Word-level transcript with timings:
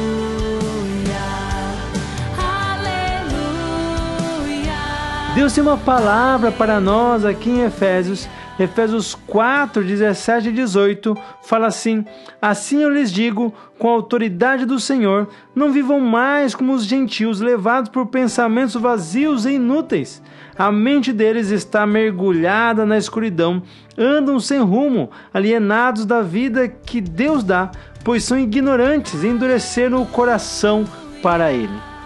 aleluia. 4.52 5.34
Deus 5.34 5.54
tem 5.54 5.64
uma 5.64 5.78
palavra 5.78 6.52
para 6.52 6.82
nós 6.82 7.24
aqui 7.24 7.50
em 7.50 7.62
Efésios. 7.62 8.28
Efésios 8.60 9.14
4, 9.28 9.84
17 9.84 10.50
e 10.50 10.52
18 10.52 11.16
fala 11.44 11.68
assim: 11.68 12.04
Assim 12.42 12.82
eu 12.82 12.90
lhes 12.90 13.12
digo, 13.12 13.54
com 13.78 13.90
a 13.90 13.94
autoridade 13.94 14.66
do 14.66 14.80
Senhor, 14.80 15.28
não 15.56 15.72
vivam 15.72 16.00
mais 16.00 16.56
como 16.56 16.74
os 16.74 16.86
gentios, 16.86 17.40
levados 17.40 17.90
por 17.90 18.08
pensamentos 18.08 18.76
vazios 18.76 19.46
e 19.46 19.52
inúteis. 19.52 20.22
A 20.58 20.72
mente 20.72 21.14
deles 21.14 21.52
está 21.52 21.86
mergulhada 21.86 22.84
na 22.84 22.98
escuridão, 22.98 23.62
andam 23.96 24.40
sem 24.40 24.60
rumo, 24.60 25.12
alienados 25.32 26.04
da 26.04 26.24
vida 26.24 26.68
que 26.68 27.00
Deus 27.00 27.44
dá, 27.44 27.70
pois 28.04 28.24
são 28.24 28.40
ignorantes 28.40 29.24
e 29.24 29.28
endureceram 29.28 30.02
o 30.02 30.08
coração 30.08 30.84
para 31.22 31.52
Ele. 31.54 31.97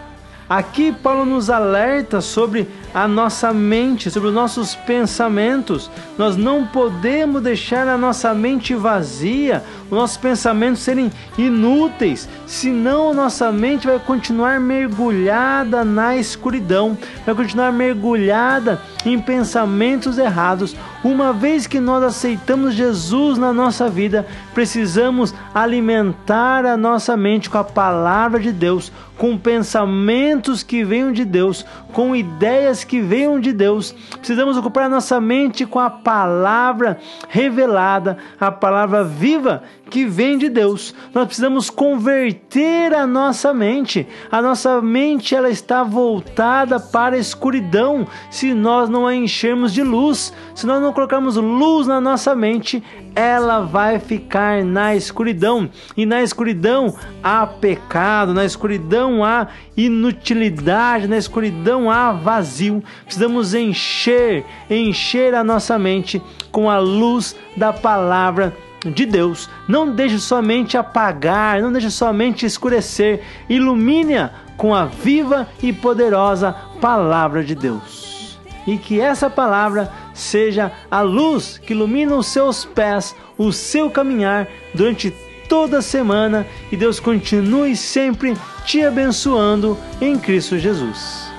Aqui 0.52 0.92
Paulo 0.92 1.24
nos 1.24 1.50
alerta 1.50 2.20
sobre 2.20 2.68
a 2.94 3.08
nossa 3.08 3.54
mente, 3.54 4.12
sobre 4.12 4.28
os 4.28 4.36
nossos 4.36 4.76
pensamentos. 4.76 5.90
Nós 6.18 6.36
não 6.36 6.68
podemos 6.68 7.42
deixar 7.42 7.88
a 7.88 7.98
nossa 7.98 8.34
mente 8.34 8.76
vazia, 8.76 9.64
os 9.86 9.98
nossos 9.98 10.18
pensamentos 10.18 10.82
serem 10.82 11.10
inúteis, 11.38 12.28
senão 12.46 13.12
a 13.12 13.14
nossa 13.14 13.50
mente 13.50 13.88
vai 13.88 13.98
continuar 13.98 14.60
mergulhada 14.60 15.86
na 15.86 16.18
escuridão, 16.18 16.98
vai 17.26 17.34
continuar 17.34 17.72
mergulhada 17.72 18.82
em 19.06 19.18
pensamentos 19.22 20.18
errados. 20.18 20.76
Uma 21.02 21.32
vez 21.32 21.66
que 21.66 21.80
nós 21.80 22.04
aceitamos 22.04 22.74
Jesus 22.74 23.38
na 23.38 23.54
nossa 23.54 23.90
vida, 23.90 24.28
precisamos 24.54 25.34
alimentar 25.54 26.66
a 26.66 26.76
nossa 26.76 27.16
mente 27.16 27.50
com 27.50 27.58
a 27.58 27.64
palavra 27.64 28.40
de 28.40 28.52
Deus, 28.52 28.92
com 29.18 29.38
pensamentos 29.38 30.41
que 30.64 30.84
venham 30.84 31.12
de 31.12 31.24
Deus, 31.24 31.66
com 31.94 32.16
ideias 32.16 32.84
que 32.84 33.00
venham 33.00 33.40
de 33.40 33.54
Deus. 33.54 33.94
Precisamos 34.18 34.58
ocupar 34.58 34.90
nossa 34.90 35.22
mente 35.22 35.66
com 35.66 35.80
a 35.80 35.90
palavra 35.90 37.00
revelada, 37.30 38.18
a 38.40 38.52
palavra 38.52 39.04
viva 39.04 39.64
que 39.92 40.06
vem 40.06 40.38
de 40.38 40.48
Deus. 40.50 40.96
Nós 41.14 41.26
precisamos 41.26 41.70
converter 41.70 42.96
a 42.96 43.06
nossa 43.06 43.54
mente. 43.54 44.08
A 44.32 44.42
nossa 44.42 44.82
mente 44.82 45.36
ela 45.36 45.50
está 45.50 45.84
voltada 45.84 46.80
para 46.80 47.18
a 47.18 47.20
escuridão 47.20 48.08
se 48.30 48.54
nós 48.54 48.90
não 48.90 49.06
a 49.06 49.14
enchermos 49.14 49.74
de 49.74 49.84
luz. 49.84 50.34
Se 50.56 50.66
nós 50.66 50.82
não 50.82 50.94
colocarmos 50.94 51.36
luz 51.36 51.88
na 51.88 52.00
nossa 52.00 52.34
mente, 52.34 52.82
ela 53.14 53.60
vai 53.60 54.00
ficar 54.00 54.64
na 54.64 54.96
escuridão. 54.96 55.70
E 55.98 56.06
na 56.06 56.24
escuridão 56.24 56.96
há 57.22 57.46
pecado, 57.46 58.34
na 58.34 58.46
escuridão 58.46 59.26
há 59.26 59.48
inutilidade, 59.76 61.08
na 61.08 61.18
escuridão 61.18 61.92
há 61.92 62.14
vazio. 62.14 62.82
Precisamos 63.04 63.54
encher, 63.54 64.46
encher 64.70 65.36
a 65.36 65.44
nossa 65.44 65.78
mente 65.78 66.22
com 66.50 66.70
a 66.70 66.80
luz 66.80 67.36
da 67.58 67.74
palavra 67.74 68.56
de 68.86 69.06
Deus. 69.06 69.50
Não 69.68 69.92
deixe 69.92 70.20
somente 70.20 70.78
apagar, 70.78 71.62
não 71.62 71.72
deixe 71.72 71.92
somente 71.92 72.46
escurecer. 72.46 73.22
Ilumine-a 73.50 74.32
com 74.58 74.74
a 74.74 74.86
viva 74.86 75.48
e 75.62 75.74
poderosa 75.74 76.56
palavra 76.80 77.44
de 77.44 77.56
Deus. 77.56 78.40
E 78.68 78.78
que 78.78 79.00
essa 79.00 79.30
palavra 79.30 79.92
seja 80.14 80.72
a 80.90 81.02
luz 81.02 81.58
que 81.58 81.74
ilumina 81.74 82.16
os 82.16 82.28
seus 82.28 82.64
pés, 82.64 83.16
o 83.38 83.52
seu 83.52 83.90
caminhar 83.90 84.48
durante 84.74 85.12
toda 85.50 85.80
a 85.80 85.82
semana 85.82 86.46
e 86.72 86.78
Deus 86.78 87.00
continue 87.00 87.76
sempre 87.76 88.36
te 88.66 88.86
abençoando 88.86 89.78
em 90.00 90.18
Cristo 90.18 90.58
Jesus. 90.58 91.31